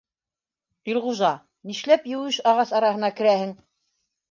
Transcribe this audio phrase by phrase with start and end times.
[0.93, 1.29] —Илғужа,
[1.73, 3.57] нишләп еүеш ағас араһына керәһең?